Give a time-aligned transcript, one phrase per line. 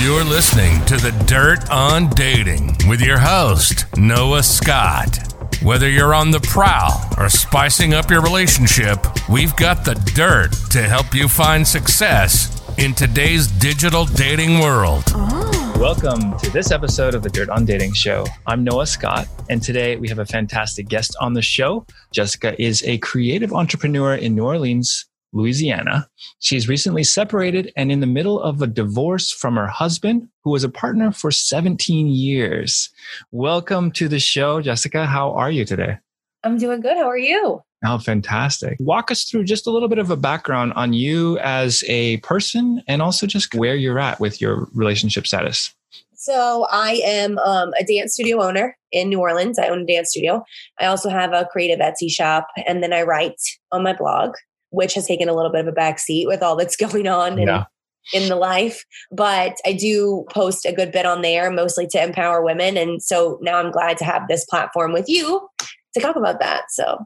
[0.00, 5.18] You're listening to The Dirt on Dating with your host, Noah Scott.
[5.60, 10.82] Whether you're on the prowl or spicing up your relationship, we've got the dirt to
[10.82, 15.02] help you find success in today's digital dating world.
[15.08, 15.58] Oh.
[15.78, 18.26] Welcome to this episode of the Dirt on Dating Show.
[18.48, 21.86] I'm Noah Scott, and today we have a fantastic guest on the show.
[22.10, 26.08] Jessica is a creative entrepreneur in New Orleans, Louisiana.
[26.40, 30.64] She's recently separated and in the middle of a divorce from her husband, who was
[30.64, 32.90] a partner for 17 years.
[33.30, 35.06] Welcome to the show, Jessica.
[35.06, 35.98] How are you today?
[36.44, 36.96] I'm doing good.
[36.96, 37.62] How are you?
[37.84, 38.76] Oh, fantastic.
[38.80, 42.82] Walk us through just a little bit of a background on you as a person
[42.88, 45.74] and also just where you're at with your relationship status.
[46.14, 49.58] So, I am um, a dance studio owner in New Orleans.
[49.58, 50.42] I own a dance studio.
[50.80, 54.34] I also have a creative Etsy shop, and then I write on my blog
[54.70, 57.48] which has taken a little bit of a backseat with all that's going on in,
[57.48, 57.64] yeah.
[58.12, 58.84] in the life.
[59.10, 62.76] But I do post a good bit on there, mostly to empower women.
[62.76, 65.48] And so now I'm glad to have this platform with you
[65.94, 66.64] to talk about that.
[66.70, 66.98] So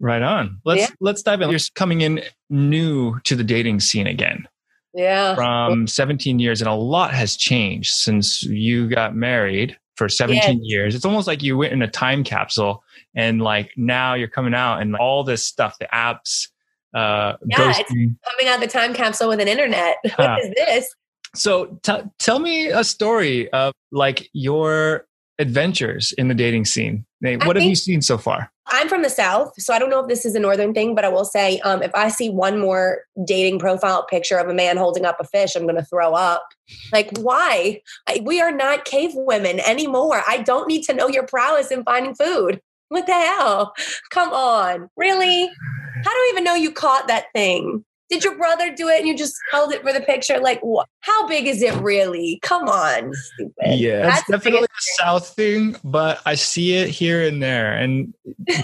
[0.00, 0.60] right on.
[0.64, 0.88] Let's yeah.
[1.00, 1.50] let's dive in.
[1.50, 4.46] You're coming in new to the dating scene again.
[4.92, 5.34] Yeah.
[5.34, 10.56] From 17 years, and a lot has changed since you got married for 17 yes.
[10.62, 10.94] years.
[10.94, 12.82] It's almost like you went in a time capsule
[13.14, 16.48] and like now you're coming out and all this stuff, the apps,
[16.94, 17.80] uh, yeah, ghosting.
[17.80, 19.96] it's coming out the time capsule with an internet.
[20.16, 20.94] what is this?
[21.34, 25.06] So t- tell me a story of like your
[25.38, 27.04] adventures in the dating scene.
[27.20, 28.52] What have you seen so far?
[28.66, 31.04] I'm from the South, so I don't know if this is a Northern thing, but
[31.04, 34.76] I will say um, if I see one more dating profile picture of a man
[34.76, 36.46] holding up a fish, I'm going to throw up.
[36.92, 37.80] Like, why?
[38.06, 40.22] I, we are not cave women anymore.
[40.26, 42.60] I don't need to know your prowess in finding food.
[42.88, 43.72] What the hell?
[44.10, 44.88] Come on.
[44.96, 45.46] Really?
[45.46, 47.84] How do I even know you caught that thing?
[48.10, 50.38] Did your brother do it and you just held it for the picture?
[50.38, 50.86] Like, what?
[51.00, 52.38] How big is it really?
[52.42, 53.78] Come on, stupid.
[53.78, 57.72] Yeah, That's it's definitely a South thing, but I see it here and there.
[57.72, 58.12] And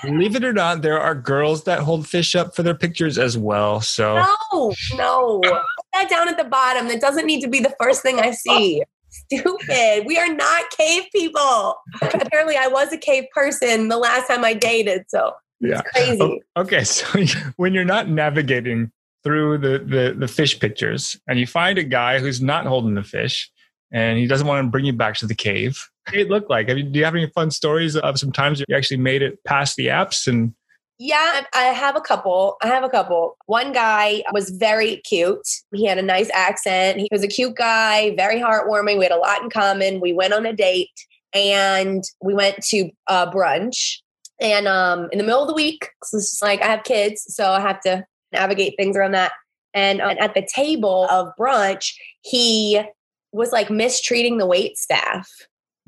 [0.02, 3.38] believe it or not, there are girls that hold fish up for their pictures as
[3.38, 3.80] well.
[3.80, 5.62] So no, no, Put
[5.94, 6.88] that down at the bottom.
[6.88, 8.82] That doesn't need to be the first thing I see.
[9.10, 10.06] Stupid.
[10.06, 11.76] We are not cave people.
[12.00, 15.04] Apparently, I was a cave person the last time I dated.
[15.08, 15.82] So yeah.
[15.82, 16.20] crazy.
[16.20, 16.84] Oh, okay.
[16.84, 17.06] So
[17.56, 18.90] when you're not navigating
[19.22, 23.02] through the, the, the fish pictures and you find a guy who's not holding the
[23.02, 23.50] fish
[23.92, 26.68] and he doesn't want to bring you back to the cave, what it look like?
[26.68, 29.42] Have you, do you have any fun stories of some times you actually made it
[29.44, 30.54] past the apps and
[31.00, 32.58] yeah, I have a couple.
[32.62, 33.36] I have a couple.
[33.46, 35.48] One guy was very cute.
[35.72, 37.00] He had a nice accent.
[37.00, 38.98] He was a cute guy, very heartwarming.
[38.98, 40.00] We had a lot in common.
[40.00, 40.90] We went on a date
[41.32, 44.00] and we went to uh, brunch
[44.40, 47.24] and um, in the middle of the week, so it's just like I have kids,
[47.28, 49.32] so I have to navigate things around that.
[49.74, 52.80] And uh, at the table of brunch, he
[53.32, 55.30] was like mistreating the wait staff,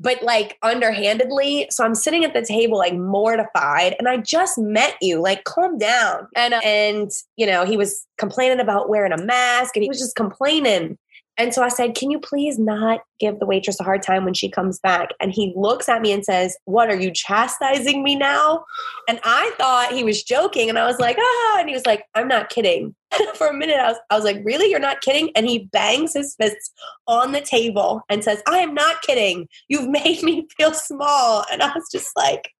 [0.03, 1.67] but like underhandedly.
[1.71, 5.21] So I'm sitting at the table like mortified, and I just met you.
[5.21, 6.27] Like, calm down.
[6.35, 9.99] And uh, and you know he was complaining about wearing a mask, and he was
[9.99, 10.99] just complaining.
[11.37, 14.33] And so I said, Can you please not give the waitress a hard time when
[14.33, 15.09] she comes back?
[15.19, 18.63] And he looks at me and says, What are you chastising me now?
[19.07, 20.69] And I thought he was joking.
[20.69, 21.57] And I was like, Ah.
[21.59, 22.95] And he was like, I'm not kidding.
[23.35, 24.69] For a minute, I was, I was like, Really?
[24.69, 25.31] You're not kidding?
[25.35, 26.71] And he bangs his fists
[27.07, 29.47] on the table and says, I am not kidding.
[29.67, 31.45] You've made me feel small.
[31.51, 32.51] And I was just like,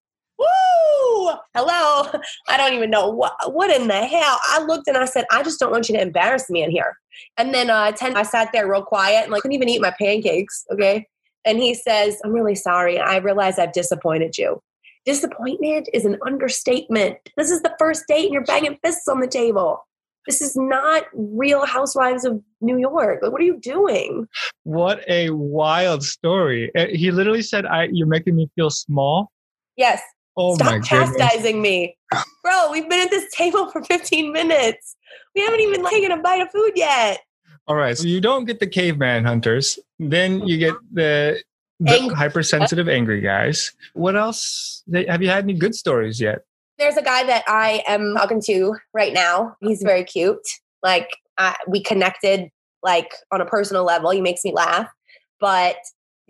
[0.43, 1.31] Woo!
[1.55, 2.09] Hello.
[2.47, 4.39] I don't even know what what in the hell.
[4.49, 6.97] I looked and I said, I just don't want you to embarrass me in here.
[7.37, 9.93] And then uh 10 I sat there real quiet and like couldn't even eat my
[9.99, 10.65] pancakes.
[10.71, 11.07] Okay.
[11.45, 12.99] And he says, I'm really sorry.
[12.99, 14.61] I realize I've disappointed you.
[15.05, 17.17] Disappointment is an understatement.
[17.35, 19.85] This is the first date and you're banging fists on the table.
[20.25, 23.19] This is not real housewives of New York.
[23.21, 24.25] Like, what are you doing?
[24.63, 26.71] What a wild story.
[26.77, 29.31] Uh, he literally said, I, You're making me feel small.
[29.75, 30.01] Yes.
[30.35, 31.95] Oh Stop chastising me.
[32.44, 34.95] Bro, we've been at this table for 15 minutes.
[35.35, 37.19] We haven't even taken a bite of food yet.
[37.67, 37.97] All right.
[37.97, 39.79] So you don't get the caveman hunters.
[39.99, 40.81] Then you get uh-huh.
[40.93, 41.43] the,
[41.79, 43.73] the hypersensitive angry guys.
[43.93, 44.84] What else?
[45.08, 46.40] Have you had any good stories yet?
[46.78, 49.55] There's a guy that I am talking to right now.
[49.61, 50.46] He's very cute.
[50.81, 51.09] Like
[51.67, 52.49] we connected
[52.81, 54.09] like on a personal level.
[54.09, 54.90] He makes me laugh.
[55.40, 55.78] But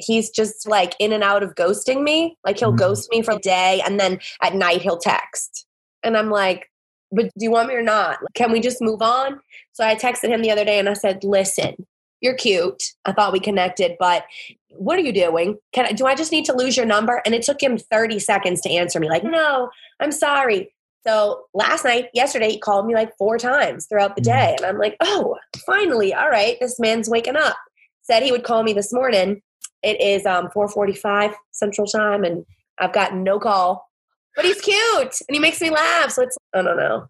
[0.05, 2.37] he's just like in and out of ghosting me.
[2.45, 2.77] Like he'll mm-hmm.
[2.77, 5.65] ghost me for a day and then at night he'll text.
[6.03, 6.69] And I'm like,
[7.11, 8.17] but do you want me or not?
[8.33, 9.39] Can we just move on?
[9.73, 11.75] So I texted him the other day and I said, listen,
[12.21, 12.83] you're cute.
[13.05, 14.23] I thought we connected, but
[14.69, 15.57] what are you doing?
[15.73, 17.21] Can I, do I just need to lose your number?
[17.25, 19.69] And it took him 30 seconds to answer me like, no,
[19.99, 20.73] I'm sorry.
[21.05, 24.37] So last night, yesterday, he called me like four times throughout the mm-hmm.
[24.37, 24.55] day.
[24.57, 27.57] And I'm like, oh, finally, all right, this man's waking up.
[28.01, 29.41] said he would call me this morning.
[29.83, 32.45] It is um 4:45 Central Time, and
[32.79, 33.89] I've gotten no call.
[34.35, 36.11] But he's cute and he makes me laugh.
[36.11, 37.07] So it's I don't know.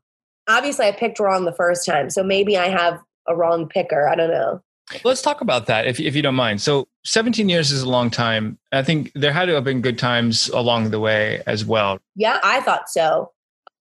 [0.48, 4.10] Obviously, I picked wrong the first time, so maybe I have a wrong picker.
[4.10, 4.62] I don't know.
[5.04, 6.62] Let's talk about that, if if you don't mind.
[6.62, 8.60] So, 17 years is a long time.
[8.72, 12.00] I think there had to have been good times along the way as well.
[12.16, 13.32] Yeah, I thought so.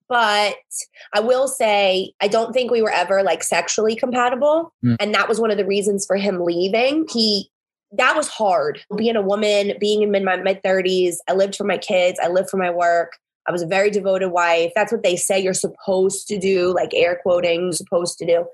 [0.09, 0.57] But
[1.15, 4.73] I will say, I don't think we were ever like sexually compatible.
[4.85, 4.97] Mm.
[5.01, 7.07] And that was one of the reasons for him leaving.
[7.11, 7.51] He,
[7.93, 8.81] that was hard.
[8.97, 12.51] Being a woman, being in my mid 30s, I lived for my kids, I lived
[12.51, 13.19] for my work.
[13.49, 14.71] I was a very devoted wife.
[14.75, 18.47] That's what they say you're supposed to do, like air quoting, supposed to do.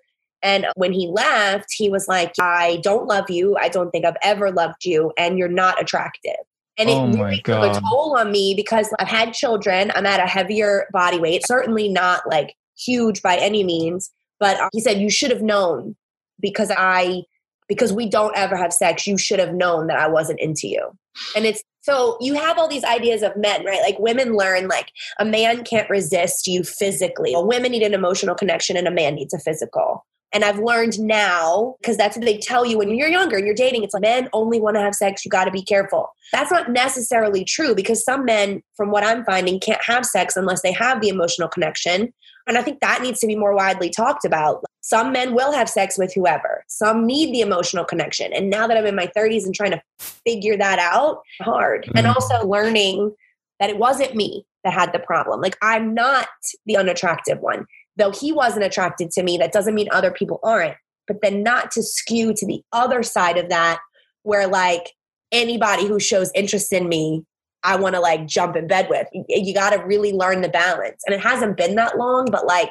[0.42, 3.56] And when he left, he was like, I don't love you.
[3.56, 5.12] I don't think I've ever loved you.
[5.18, 6.36] And you're not attractive.
[6.78, 9.90] And it Oh my really took a toll on me because I've had children.
[9.94, 14.10] I'm at a heavier body weight, certainly not like huge by any means.
[14.38, 15.96] But uh, he said, You should have known
[16.40, 17.24] because I,
[17.68, 20.90] because we don't ever have sex, you should have known that I wasn't into you.
[21.36, 23.80] And it's so you have all these ideas of men, right?
[23.80, 27.32] Like women learn like a man can't resist you physically.
[27.34, 30.04] Women need an emotional connection and a man needs a physical.
[30.32, 33.54] And I've learned now, because that's what they tell you when you're younger and you're
[33.54, 33.82] dating.
[33.82, 35.24] It's like men only want to have sex.
[35.24, 36.10] You got to be careful.
[36.32, 40.60] That's not necessarily true because some men, from what I'm finding, can't have sex unless
[40.60, 42.12] they have the emotional connection.
[42.46, 44.62] And I think that needs to be more widely talked about.
[44.88, 48.32] Some men will have sex with whoever, some need the emotional connection.
[48.32, 51.90] And now that I'm in my 30s and trying to figure that out, hard.
[51.94, 52.14] And Mhm.
[52.14, 53.14] also learning
[53.60, 55.40] that it wasn't me that had the problem.
[55.40, 56.28] Like, I'm not
[56.66, 57.66] the unattractive one
[57.98, 60.76] though he wasn't attracted to me, that doesn't mean other people aren't.
[61.06, 63.80] But then not to skew to the other side of that,
[64.22, 64.92] where like
[65.32, 67.24] anybody who shows interest in me,
[67.64, 69.08] I want to like jump in bed with.
[69.12, 71.02] You, you got to really learn the balance.
[71.06, 72.70] And it hasn't been that long, but like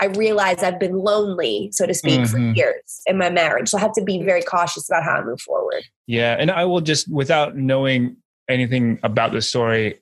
[0.00, 2.56] I realize I've been lonely, so to speak, for Mhm.
[2.56, 3.68] years in my marriage.
[3.68, 5.84] So I have to be very cautious about how I move forward.
[6.06, 8.16] Yeah, and I will just without knowing
[8.48, 10.00] anything about the story,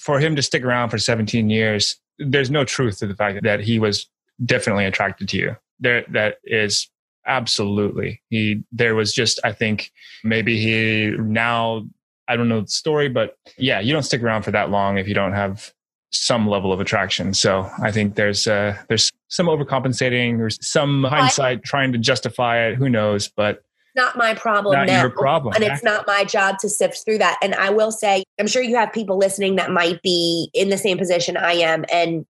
[0.00, 3.60] for him to stick around for 17 years, there's no truth to the fact that
[3.60, 4.06] he was
[4.44, 5.56] definitely attracted to you.
[5.80, 6.88] There, that is
[7.26, 8.62] absolutely he.
[8.72, 9.90] There was just, I think,
[10.24, 11.86] maybe he now.
[12.28, 15.08] I don't know the story, but yeah, you don't stick around for that long if
[15.08, 15.72] you don't have
[16.12, 17.34] some level of attraction.
[17.34, 20.38] So I think there's uh, there's some overcompensating.
[20.38, 22.74] There's some hindsight trying to justify it.
[22.76, 23.28] Who knows?
[23.28, 23.62] But
[23.94, 25.00] Not my problem not now.
[25.00, 25.54] your problem.
[25.54, 27.38] and it's not my job to sift through that.
[27.42, 30.78] And I will say, I'm sure you have people listening that might be in the
[30.78, 31.84] same position I am.
[31.92, 32.26] And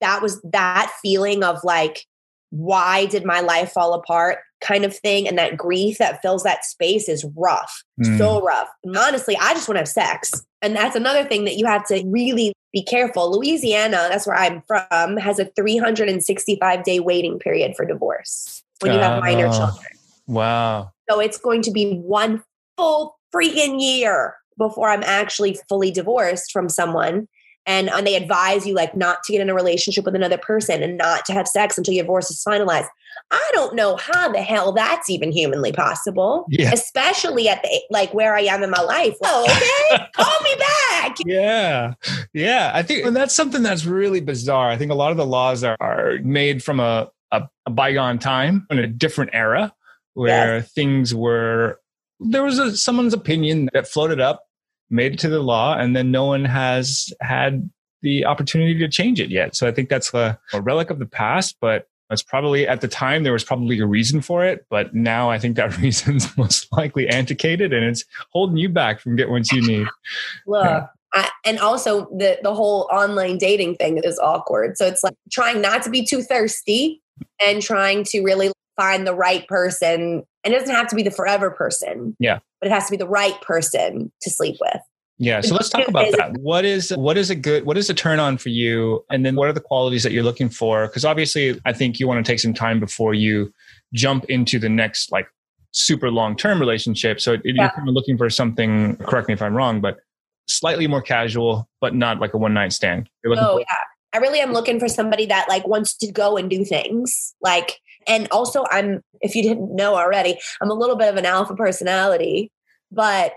[0.00, 2.04] that was that feeling of like,
[2.50, 5.28] why did my life fall apart kind of thing?
[5.28, 8.16] And that grief that fills that space is rough, Mm.
[8.18, 8.68] so rough.
[8.84, 10.32] And honestly, I just want to have sex.
[10.62, 13.30] And that's another thing that you have to really be careful.
[13.36, 18.98] Louisiana, that's where I'm from, has a 365 day waiting period for divorce when you
[18.98, 19.20] have ah.
[19.20, 19.52] minor Oh.
[19.52, 19.86] children.
[20.26, 20.90] Wow.
[21.08, 22.42] So it's going to be one
[22.76, 27.28] full freaking year before I'm actually fully divorced from someone.
[27.66, 30.82] And, and they advise you like not to get in a relationship with another person
[30.82, 32.88] and not to have sex until your divorce is finalized.
[33.30, 36.72] I don't know how the hell that's even humanly possible, Yeah.
[36.72, 39.16] especially at the like where I am in my life.
[39.22, 41.16] Oh, okay, call me back.
[41.26, 41.94] Yeah.
[42.32, 42.70] Yeah.
[42.74, 44.70] I think and that's something that's really bizarre.
[44.70, 48.18] I think a lot of the laws are, are made from a, a, a bygone
[48.18, 49.74] time in a different era
[50.14, 51.80] where things were,
[52.18, 54.42] there was a, someone's opinion that floated up,
[54.90, 57.68] made it to the law, and then no one has had
[58.02, 59.56] the opportunity to change it yet.
[59.56, 62.88] So I think that's a, a relic of the past, but it's probably at the
[62.88, 66.68] time there was probably a reason for it, but now I think that reason's most
[66.72, 69.86] likely antiquated and it's holding you back from getting what you need.
[70.46, 70.64] Look.
[70.64, 70.86] Yeah.
[71.14, 74.76] I, and also the the whole online dating thing is awkward.
[74.76, 77.00] So it's like trying not to be too thirsty
[77.40, 80.22] and trying to really find the right person.
[80.44, 82.14] And it doesn't have to be the forever person.
[82.18, 82.40] Yeah.
[82.60, 84.80] But it has to be the right person to sleep with.
[85.18, 85.40] Yeah.
[85.40, 86.38] So let's talk about that.
[86.38, 89.04] What is what is a good what is a turn on for you?
[89.10, 90.86] And then what are the qualities that you're looking for?
[90.86, 93.52] Because obviously I think you want to take some time before you
[93.92, 95.26] jump into the next like
[95.72, 97.20] super long term relationship.
[97.20, 97.70] So you're Yeah.
[97.70, 99.98] kind of looking for something, correct me if I'm wrong, but
[100.46, 103.10] slightly more casual, but not like a one night stand.
[103.26, 103.66] Oh for yeah.
[104.14, 107.34] I really am looking for somebody that like wants to go and do things.
[107.42, 111.26] Like and also I'm if you didn't know already, I'm a little bit of an
[111.26, 112.50] alpha personality,
[112.90, 113.32] but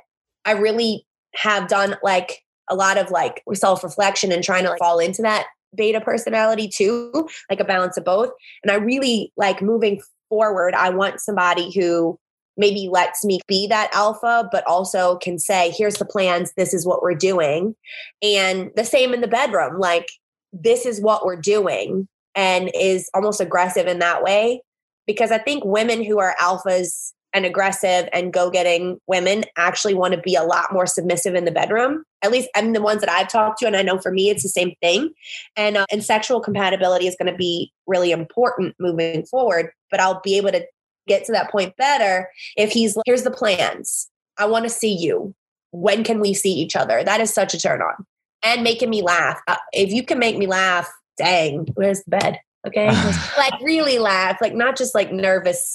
[0.45, 4.99] I really have done like a lot of like self-reflection and trying to like fall
[4.99, 8.29] into that beta personality too, like a balance of both.
[8.63, 12.17] And I really like moving forward, I want somebody who
[12.57, 16.85] maybe lets me be that alpha, but also can say, here's the plans, this is
[16.85, 17.75] what we're doing.
[18.21, 20.09] And the same in the bedroom, like,
[20.53, 24.61] this is what we're doing, and is almost aggressive in that way.
[25.07, 30.13] Because I think women who are alphas and aggressive and go getting women actually want
[30.13, 32.03] to be a lot more submissive in the bedroom.
[32.21, 34.43] At least I'm the ones that I've talked to, and I know for me it's
[34.43, 35.11] the same thing.
[35.55, 39.71] And uh, and sexual compatibility is going to be really important moving forward.
[39.89, 40.65] But I'll be able to
[41.07, 44.09] get to that point better if he's like, here's the plans.
[44.37, 45.33] I want to see you.
[45.71, 47.03] When can we see each other?
[47.03, 48.05] That is such a turn on.
[48.43, 49.39] And making me laugh.
[49.47, 52.39] Uh, if you can make me laugh, dang, where's the bed?
[52.67, 52.87] Okay.
[53.37, 55.71] like really laugh, like not just like nervous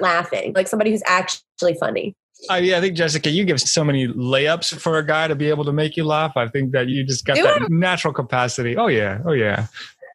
[0.00, 2.14] laughing, like somebody who's actually funny.
[2.50, 5.50] Uh, yeah, I think Jessica, you give so many layups for a guy to be
[5.50, 6.36] able to make you laugh.
[6.36, 7.66] I think that you just got Do that I?
[7.68, 8.76] natural capacity.
[8.78, 9.66] Oh yeah, oh yeah,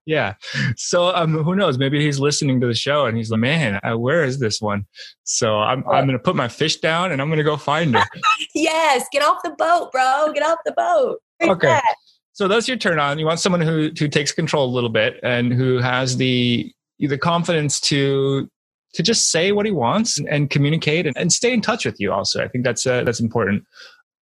[0.07, 0.33] yeah.
[0.75, 1.77] So um, who knows?
[1.77, 4.87] Maybe he's listening to the show and he's like, "Man, uh, where is this one?"
[5.23, 8.03] So I'm I'm gonna put my fish down and I'm gonna go find her.
[8.55, 10.31] yes, get off the boat, bro.
[10.33, 11.19] Get off the boat.
[11.43, 11.67] okay.
[11.67, 11.95] That.
[12.35, 13.17] So that's your turn on.
[13.17, 17.17] You want someone who who takes control a little bit and who has the the
[17.17, 18.49] confidence to
[18.93, 22.13] to just say what he wants and, communicate and, and, stay in touch with you.
[22.13, 23.63] Also, I think that's uh, that's important.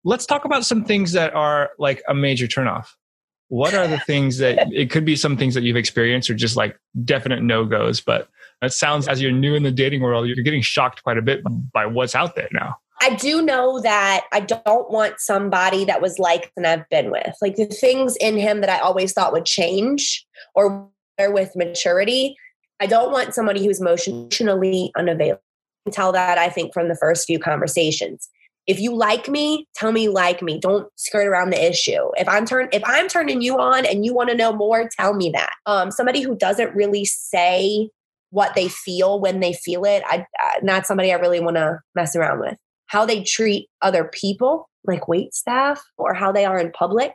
[0.04, 2.86] Let's talk about some things that are like a major turnoff.
[3.46, 6.56] What are the things that it could be some things that you've experienced or just
[6.56, 8.00] like definite no goes?
[8.00, 8.28] But
[8.60, 11.42] it sounds as you're new in the dating world, you're getting shocked quite a bit
[11.72, 12.76] by what's out there now.
[13.02, 17.34] I do know that I don't want somebody that was like than I've been with.
[17.40, 20.88] Like the things in him that I always thought would change or
[21.18, 22.36] with maturity.
[22.78, 25.42] I don't want somebody who's emotionally unavailable.
[25.86, 28.28] I tell that I think from the first few conversations.
[28.66, 30.60] If you like me, tell me you like me.
[30.60, 32.10] Don't skirt around the issue.
[32.16, 35.14] If I'm turn if I'm turning you on and you want to know more, tell
[35.14, 35.54] me that.
[35.64, 37.88] Um, somebody who doesn't really say
[38.28, 41.80] what they feel when they feel it, I, uh, not somebody I really want to
[41.94, 42.56] mess around with
[42.90, 47.14] how they treat other people, like wait staff, or how they are in public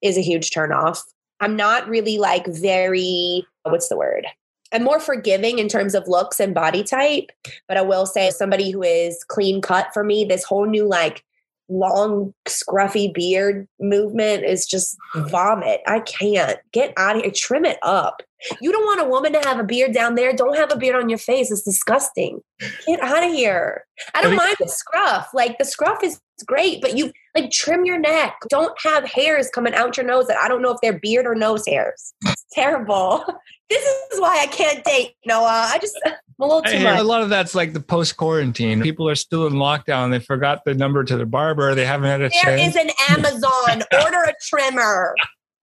[0.00, 1.02] is a huge turnoff.
[1.40, 4.26] I'm not really like very, what's the word?
[4.72, 7.30] I'm more forgiving in terms of looks and body type,
[7.68, 11.22] but I will say, somebody who is clean cut for me, this whole new like
[11.70, 15.80] long scruffy beard movement is just vomit.
[15.86, 17.32] I can't get out of here.
[17.34, 18.22] Trim it up.
[18.60, 20.32] You don't want a woman to have a beard down there.
[20.32, 21.50] Don't have a beard on your face.
[21.50, 22.40] It's disgusting.
[22.86, 23.84] Get out of here.
[24.14, 25.28] I don't I mind the scruff.
[25.34, 28.34] Like the scruff is great, but you like trim your neck.
[28.48, 31.34] Don't have hairs coming out your nose that I don't know if they're beard or
[31.34, 32.14] nose hairs.
[32.24, 33.24] It's terrible.
[33.70, 35.68] This is why I can't date Noah.
[35.72, 35.96] I just
[36.40, 36.98] a little too much.
[36.98, 38.82] A lot of that's like the post quarantine.
[38.82, 40.10] People are still in lockdown.
[40.10, 41.74] They forgot the number to the barber.
[41.74, 42.74] They haven't had a there chance.
[42.74, 43.82] There is an Amazon.
[44.04, 45.14] Order a trimmer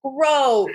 [0.03, 0.69] gross.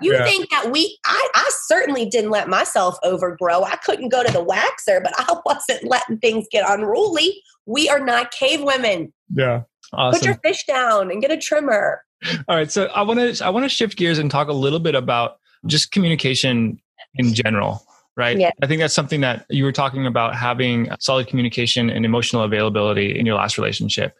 [0.00, 0.24] You yeah.
[0.24, 3.64] think that we, I, I certainly didn't let myself overgrow.
[3.64, 7.42] I couldn't go to the waxer, but I wasn't letting things get unruly.
[7.66, 9.12] We are not cave women.
[9.34, 9.62] Yeah.
[9.92, 10.20] Awesome.
[10.20, 12.02] Put your fish down and get a trimmer.
[12.48, 12.70] All right.
[12.70, 15.38] So I want to, I want to shift gears and talk a little bit about
[15.66, 16.80] just communication
[17.14, 17.82] in general
[18.18, 18.36] right?
[18.36, 18.50] Yeah.
[18.60, 23.18] I think that's something that you were talking about having solid communication and emotional availability
[23.18, 24.16] in your last relationship.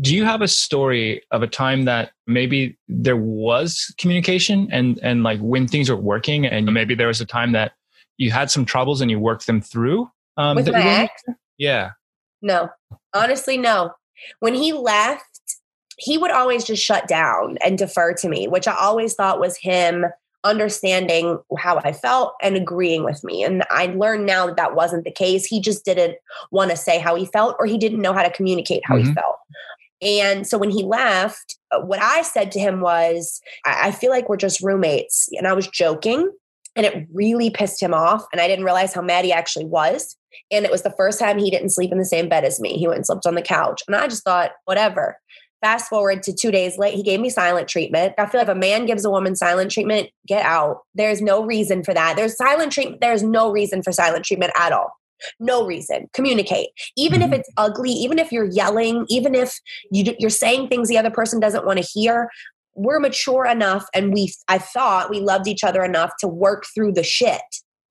[0.00, 5.22] Do you have a story of a time that maybe there was communication and and
[5.22, 7.72] like when things were working, and maybe there was a time that
[8.16, 10.10] you had some troubles and you worked them through?
[10.38, 11.22] Um, With my ex?
[11.58, 11.90] Yeah.
[12.40, 12.70] No,
[13.14, 13.92] honestly, no.
[14.40, 15.58] When he left,
[15.98, 19.58] he would always just shut down and defer to me, which I always thought was
[19.58, 20.06] him
[20.44, 23.44] understanding how I felt and agreeing with me.
[23.44, 25.44] And I learned now that that wasn't the case.
[25.44, 26.16] He just didn't
[26.50, 29.08] want to say how he felt or he didn't know how to communicate how mm-hmm.
[29.08, 29.36] he felt.
[30.02, 34.28] And so when he left, uh, what I said to him was, I feel like
[34.28, 35.28] we're just roommates.
[35.32, 36.30] And I was joking.
[36.74, 38.24] And it really pissed him off.
[38.32, 40.16] And I didn't realize how mad he actually was.
[40.50, 42.78] And it was the first time he didn't sleep in the same bed as me.
[42.78, 43.82] He went and slept on the couch.
[43.86, 45.18] And I just thought, whatever.
[45.62, 48.14] Fast forward to two days late, he gave me silent treatment.
[48.18, 50.80] I feel like if a man gives a woman silent treatment, get out.
[50.94, 52.16] There's no reason for that.
[52.16, 53.00] There's silent treatment.
[53.00, 54.92] There's no reason for silent treatment at all.
[55.38, 56.10] No reason.
[56.12, 56.70] Communicate.
[56.96, 57.32] Even mm-hmm.
[57.32, 61.12] if it's ugly, even if you're yelling, even if you, you're saying things the other
[61.12, 62.28] person doesn't want to hear,
[62.74, 66.92] we're mature enough and we I thought we loved each other enough to work through
[66.92, 67.40] the shit.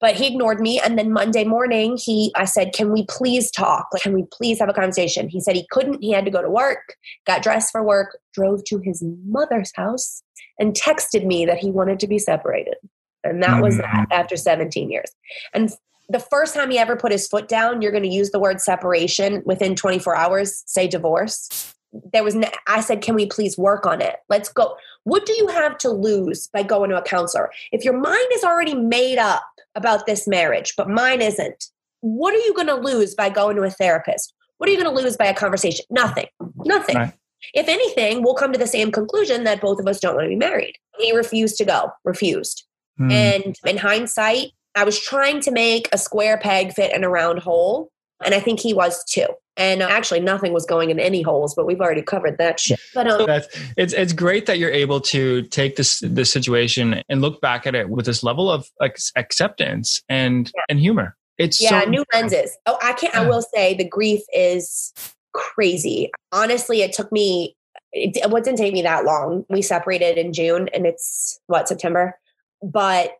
[0.01, 3.88] But he ignored me and then Monday morning he I said, "Can we please talk?
[3.93, 6.01] Like can we please have a conversation?" He said he couldn't.
[6.01, 10.24] He had to go to work, got dressed for work, drove to his mother's house
[10.60, 12.75] and texted me that he wanted to be separated.
[13.24, 13.62] And that mm-hmm.
[13.62, 15.12] was that after 17 years.
[15.53, 15.72] And
[16.10, 18.62] the first time he ever put his foot down, you're going to use the word
[18.62, 21.74] separation within 24 hours, say divorce.
[22.13, 22.36] There was,
[22.67, 24.17] I said, can we please work on it?
[24.29, 24.75] Let's go.
[25.03, 27.51] What do you have to lose by going to a counselor?
[27.72, 29.43] If your mind is already made up
[29.75, 31.66] about this marriage, but mine isn't,
[32.01, 34.34] what are you going to lose by going to a therapist?
[34.58, 35.86] What are you going to lose by a conversation?
[35.90, 36.28] Nothing.
[36.66, 36.98] Nothing.
[36.98, 37.13] Right.
[37.54, 40.30] If anything, we'll come to the same conclusion that both of us don't want to
[40.30, 40.75] be married.
[41.00, 42.66] He refused to go, refused.
[43.00, 43.12] Mm.
[43.12, 47.40] And in hindsight, I was trying to make a square peg fit in a round
[47.40, 47.92] hole.
[48.24, 49.28] And I think he was too.
[49.58, 52.80] And actually, nothing was going in any holes, but we've already covered that shit.
[52.94, 53.48] But um, That's,
[53.78, 57.75] it's it's great that you're able to take this this situation and look back at
[57.75, 58.70] it with this level of
[59.16, 60.63] acceptance and Yeah.
[60.70, 61.16] and humor.
[61.38, 62.58] It's yeah, so, new lenses.
[62.66, 63.16] Oh, I can't.
[63.16, 64.94] I will say the grief is
[65.34, 66.12] crazy.
[66.32, 67.56] Honestly, it took me.
[67.94, 69.46] It, it didn't take me that long.
[69.50, 72.18] We separated in June, and it's what September.
[72.63, 73.12] But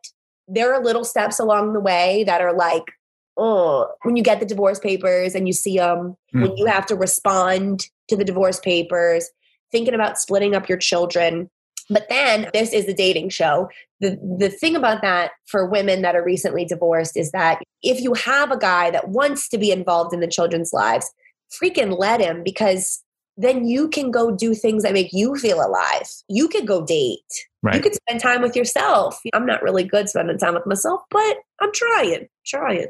[0.48, 2.84] there are little steps along the way that are like,
[3.36, 6.42] oh, when you get the divorce papers and you see them, Hmm.
[6.42, 9.30] when you have to respond to the divorce papers,
[9.70, 11.48] thinking about splitting up your children.
[11.90, 13.68] But then this is a dating show.
[14.00, 18.14] The the thing about that for women that are recently divorced is that if you
[18.14, 21.10] have a guy that wants to be involved in the children's lives,
[21.60, 23.02] freaking let him because
[23.36, 26.06] then you can go do things that make you feel alive.
[26.28, 27.46] You could go date.
[27.76, 29.20] You could spend time with yourself.
[29.32, 32.86] I'm not really good spending time with myself, but I'm trying, trying.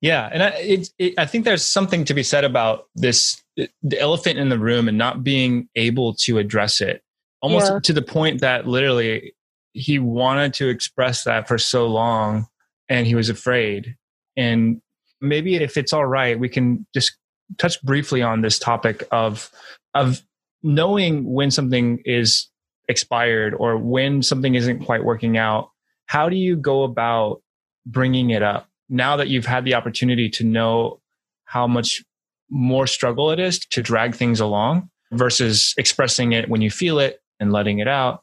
[0.00, 4.00] Yeah, and I, it, it, I think there's something to be said about this the
[4.00, 7.02] elephant in the room and not being able to address it,
[7.40, 7.78] almost Yeah.
[7.84, 9.34] to the point that literally
[9.72, 12.46] he wanted to express that for so long,
[12.88, 13.94] and he was afraid.
[14.36, 14.80] And
[15.20, 17.16] maybe if it's all right, we can just
[17.58, 19.50] touch briefly on this topic of
[19.94, 20.20] of
[20.62, 22.48] knowing when something is
[22.88, 25.70] expired or when something isn't quite working out.
[26.06, 27.42] How do you go about
[27.84, 31.00] bringing it up now that you've had the opportunity to know
[31.44, 32.04] how much
[32.50, 37.20] more struggle it is to drag things along versus expressing it when you feel it
[37.40, 38.22] and letting it out?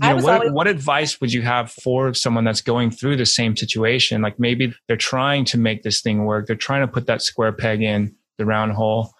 [0.00, 3.26] You know what, always- what advice would you have for someone that's going through the
[3.26, 4.22] same situation?
[4.22, 6.46] Like maybe they're trying to make this thing work.
[6.46, 9.12] They're trying to put that square peg in the round hole.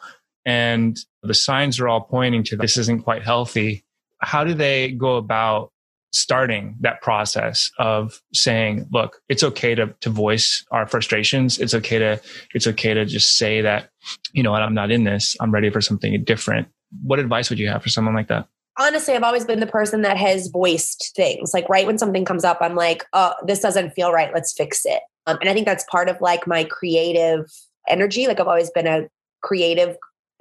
[0.47, 3.85] And the signs are all pointing to this isn't quite healthy
[4.21, 5.71] how do they go about
[6.13, 11.99] starting that process of saying look it's okay to, to voice our frustrations it's okay
[11.99, 12.21] to
[12.55, 13.91] it's okay to just say that
[14.33, 16.67] you know i'm not in this i'm ready for something different
[17.03, 18.49] what advice would you have for someone like that
[18.79, 21.53] honestly, I've always been the person that has voiced things.
[21.53, 24.33] Like right when something comes up, I'm like, oh, this doesn't feel right.
[24.33, 25.03] Let's fix it.
[25.27, 27.51] Um, and I think that's part of like my creative
[27.89, 28.27] energy.
[28.27, 29.09] Like I've always been a
[29.43, 29.97] creative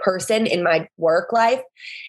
[0.07, 1.61] person in my work life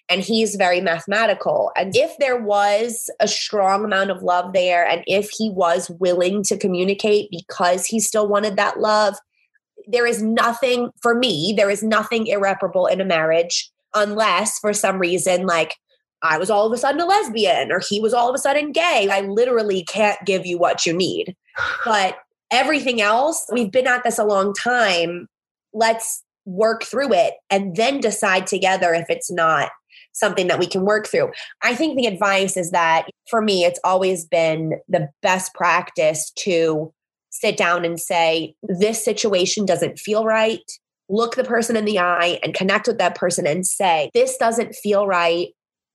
[0.07, 5.03] and he's very mathematical and if there was a strong amount of love there and
[5.05, 9.17] if he was willing to communicate because he still wanted that love
[9.85, 14.97] there is nothing for me there is nothing irreparable in a marriage unless for some
[14.97, 15.75] reason like
[16.21, 18.73] I was all of a sudden a lesbian or he was all of a sudden
[18.73, 19.07] gay.
[19.09, 21.35] I literally can't give you what you need.
[21.85, 22.17] But
[22.51, 25.27] everything else, we've been at this a long time.
[25.73, 29.69] Let's work through it and then decide together if it's not
[30.13, 31.31] something that we can work through.
[31.61, 36.91] I think the advice is that for me, it's always been the best practice to
[37.29, 40.59] sit down and say, this situation doesn't feel right.
[41.09, 44.75] Look the person in the eye and connect with that person and say, this doesn't
[44.75, 45.49] feel right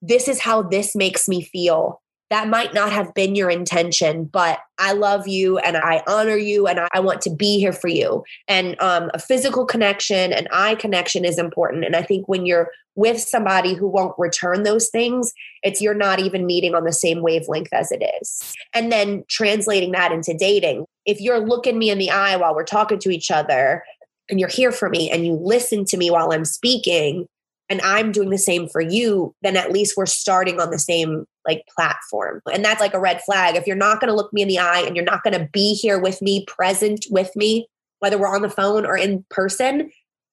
[0.07, 2.01] this is how this makes me feel.
[2.31, 6.67] That might not have been your intention, but I love you and I honor you
[6.67, 8.25] and I want to be here for you.
[8.49, 11.85] And um, a physical connection, an eye connection is important.
[11.85, 15.33] And I think when you're with somebody who won't return those things,
[15.63, 18.55] it's you're not even meeting on the same wavelength as it is.
[18.73, 20.87] And then translating that into dating.
[21.05, 23.85] If you're looking me in the eye while we're talking to each other
[24.31, 27.27] and you're here for me and you listen to me while I'm speaking,
[27.69, 31.25] and I'm doing the same for you, then at least we're starting on the same
[31.47, 32.41] like platform.
[32.53, 33.57] And that's like a red flag.
[33.57, 35.49] If you're not going to look me in the eye and you're not going to
[35.53, 37.67] be here with me, present with me,
[38.01, 39.91] whether we're on the phone or in person,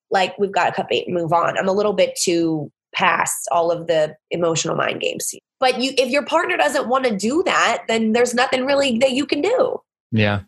[0.09, 1.57] like we've got to cut bait and move on.
[1.57, 5.33] I'm a little bit too past all of the emotional mind games.
[5.59, 9.11] But you if your partner doesn't want to do that, then there's nothing really that
[9.11, 9.77] you can do.
[10.11, 10.41] Yeah.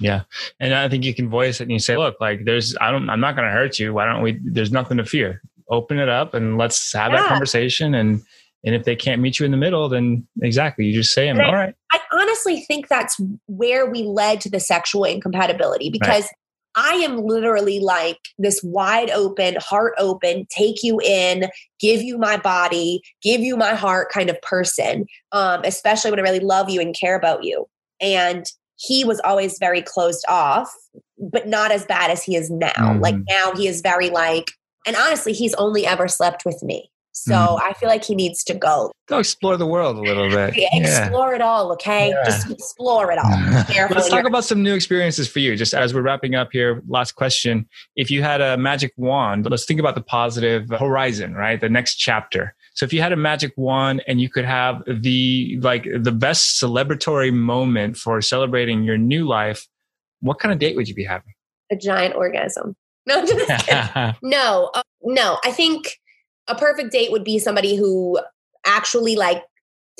[0.00, 0.22] Yeah.
[0.58, 3.08] And I think you can voice it and you say, look, like there's, I don't,
[3.08, 3.94] I'm not going to hurt you.
[3.94, 5.40] Why don't we, there's nothing to fear.
[5.74, 7.94] Open it up and let's have that conversation.
[7.94, 8.22] And,
[8.64, 10.86] and if they can't meet you in the middle, then exactly.
[10.86, 11.74] You just say, them, I- all right.
[11.92, 16.28] I honestly think that's where we led to the sexual incompatibility because
[16.76, 22.36] I am literally like this wide open, heart open, take you in, give you my
[22.36, 26.80] body, give you my heart kind of person, um, especially when I really love you
[26.80, 27.66] and care about you.
[28.00, 28.44] And
[28.76, 30.68] he was always very closed off,
[31.16, 32.98] but not as bad as he is now.
[33.00, 33.24] Like Mhm.
[33.28, 34.50] now he is very like,
[34.86, 36.90] and honestly, he's only ever slept with me.
[37.16, 37.60] So Mhm.
[37.62, 38.90] I feel like he needs to go.
[39.06, 40.56] Go explore the world a little bit.
[40.56, 40.68] Yeah.
[40.72, 42.08] Explore it all, okay?
[42.08, 42.24] Yeah.
[42.24, 43.30] Just explore it all.
[43.94, 45.54] Let's talk about some new experiences for you.
[45.56, 47.68] Just as we're wrapping up here, last question.
[47.94, 51.60] If you had a magic wand, let's think about the positive horizon, right?
[51.60, 52.52] The next chapter.
[52.74, 56.60] So if you had a magic wand and you could have the like the best
[56.60, 59.68] celebratory moment for celebrating your new life,
[60.20, 61.32] what kind of date would you be having?
[61.70, 62.74] a giant orgasm.
[63.06, 64.14] No, I'm just kidding.
[64.22, 65.38] no, uh, no.
[65.44, 66.00] I think
[66.48, 68.18] a perfect date would be somebody who
[68.64, 69.42] actually like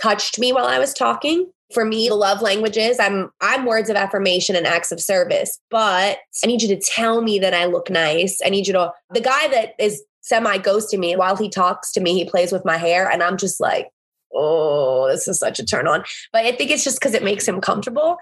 [0.01, 1.51] touched me while I was talking.
[1.73, 6.19] For me, the love languages, I'm I'm words of affirmation and acts of service, but
[6.43, 8.41] I need you to tell me that I look nice.
[8.45, 12.01] I need you to the guy that is semi ghosting me while he talks to
[12.01, 13.89] me, he plays with my hair and I'm just like,
[14.35, 16.05] oh, this is such a turn on.
[16.33, 18.17] But I think it's just because it makes him comfortable.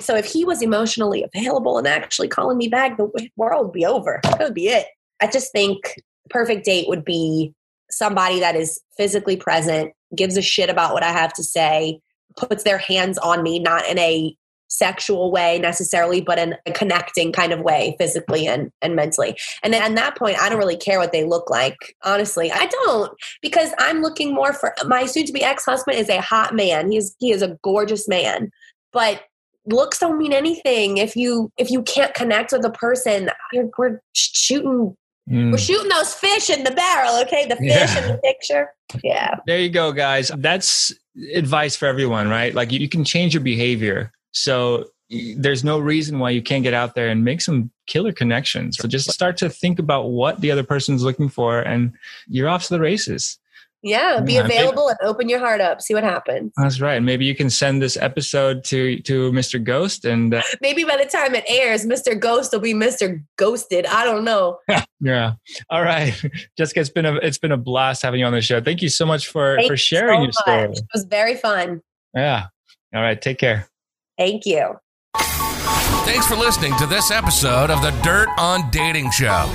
[0.00, 3.86] So if he was emotionally available and actually calling me back, the world would be
[3.86, 4.20] over.
[4.24, 4.86] That would be it.
[5.20, 5.94] I just think
[6.30, 7.52] perfect date would be
[7.90, 12.00] somebody that is physically present, gives a shit about what I have to say,
[12.36, 14.36] puts their hands on me, not in a
[14.74, 19.36] sexual way necessarily, but in a connecting kind of way, physically and, and mentally.
[19.62, 21.96] And then at that point, I don't really care what they look like.
[22.02, 26.08] Honestly, I don't because I'm looking more for my soon to be ex husband is
[26.08, 26.90] a hot man.
[26.90, 28.50] He's he is a gorgeous man,
[28.92, 29.22] but
[29.66, 33.30] looks don't mean anything if you if you can't connect with a person.
[33.78, 34.96] we're shooting.
[35.30, 35.52] Mm.
[35.52, 37.46] We're shooting those fish in the barrel, okay?
[37.46, 38.02] The fish yeah.
[38.02, 38.68] in the picture.
[39.02, 39.36] Yeah.
[39.46, 40.30] There you go, guys.
[40.36, 40.92] That's
[41.32, 42.54] advice for everyone, right?
[42.54, 44.90] Like you can change your behavior so
[45.36, 48.76] there's no reason why you can't get out there and make some killer connections.
[48.78, 51.92] So just start to think about what the other person's looking for and
[52.26, 53.38] you're off to the races.
[53.86, 55.82] Yeah, be available and open your heart up.
[55.82, 56.52] See what happens.
[56.56, 57.02] That's right.
[57.02, 59.62] Maybe you can send this episode to to Mr.
[59.62, 62.18] Ghost, and uh, maybe by the time it airs, Mr.
[62.18, 63.22] Ghost will be Mr.
[63.36, 63.84] Ghosted.
[63.84, 64.58] I don't know.
[65.00, 65.32] yeah.
[65.68, 66.18] All right,
[66.56, 66.80] Jessica.
[66.80, 68.58] It's been a it's been a blast having you on the show.
[68.58, 70.62] Thank you so much for Thank for sharing so your story.
[70.78, 71.82] It was very fun.
[72.14, 72.46] Yeah.
[72.94, 73.20] All right.
[73.20, 73.68] Take care.
[74.16, 74.78] Thank you.
[75.16, 79.46] Thanks for listening to this episode of the Dirt on Dating Show.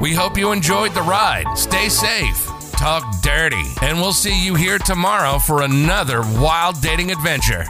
[0.00, 1.46] We hope you enjoyed the ride.
[1.56, 7.64] Stay safe, talk dirty, and we'll see you here tomorrow for another wild dating adventure.